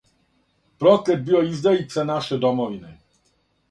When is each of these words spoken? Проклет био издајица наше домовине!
Проклет 0.85 1.23
био 1.29 1.43
издајица 1.51 2.09
наше 2.15 2.43
домовине! 2.47 2.95